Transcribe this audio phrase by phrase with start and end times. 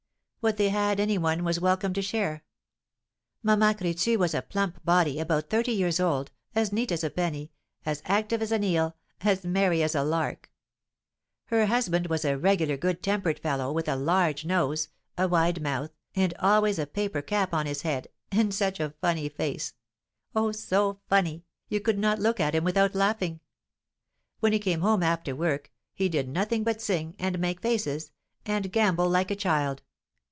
[0.41, 2.43] What they had any one was welcome to share.
[3.43, 7.51] Mamma Crétu was a plump body, about thirty years old, as neat as a penny,
[7.85, 10.51] as active as an eel, as merry as a lark.
[11.45, 15.91] Her husband was a regular good tempered fellow, with a large nose, a wide mouth,
[16.15, 19.75] and always a paper cap on his head, and such a funny face,
[20.35, 23.41] oh, so funny, you could not look at him without laughing.
[24.39, 28.09] When he came home after work, he did nothing but sing, and make faces,
[28.43, 29.83] and gambol like a child.